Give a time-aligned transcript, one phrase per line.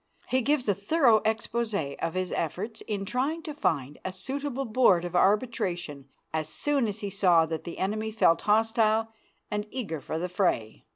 [0.29, 5.05] He gives a thorough expose of his efforts in trying to find a suitable board
[5.05, 9.09] of arbitration as soon as he saw that the enemy felt hostile
[9.51, 10.85] and eager for the fray.